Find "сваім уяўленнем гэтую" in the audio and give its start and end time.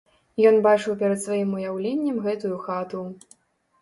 1.27-2.57